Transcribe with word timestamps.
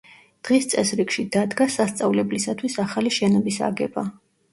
დღის 0.47 0.63
წესრიგში 0.69 1.25
დადგა 1.35 1.67
სასწავლებლისათვის 1.73 2.79
ახალი 2.85 3.13
შენობის 3.19 3.61
აგება. 3.69 4.05